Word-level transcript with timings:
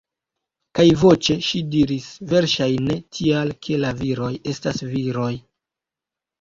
Kaj 0.77 0.85
voĉe 1.01 1.35
ŝi 1.47 1.61
diris:-- 1.75 2.07
Verŝajne 2.33 2.97
tial, 3.19 3.55
ke 3.69 3.81
la 3.85 3.95
viroj 4.03 4.33
estas 4.57 4.85
viroj. 4.99 5.33